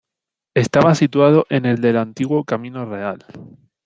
[0.55, 3.23] Estaba situado en el del Antiguo "Camino Real".